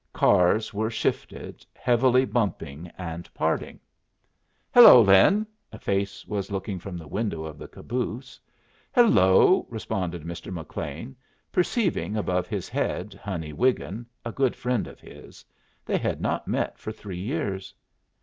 Cars 0.13 0.73
were 0.73 0.89
shifted, 0.89 1.63
heavily 1.75 2.25
bumping 2.25 2.91
and 2.97 3.31
parting. 3.35 3.79
"Hello, 4.73 4.99
Lin!" 5.03 5.45
A 5.71 5.77
face 5.77 6.25
was 6.25 6.49
looking 6.49 6.79
from 6.79 6.97
the 6.97 7.07
window 7.07 7.45
of 7.45 7.59
the 7.59 7.67
caboose. 7.67 8.39
"Hello!" 8.95 9.67
responded 9.69 10.23
Mr. 10.23 10.51
McLean, 10.51 11.15
perceiving 11.51 12.17
above 12.17 12.47
his 12.47 12.67
head 12.67 13.13
Honey 13.13 13.53
Wiggin, 13.53 14.07
a 14.25 14.31
good 14.31 14.55
friend 14.55 14.87
of 14.87 14.99
his. 14.99 15.45
They 15.85 15.99
had 15.99 16.19
not 16.19 16.47
met 16.47 16.79
for 16.79 16.91
three 16.91 17.19
years. 17.19 17.71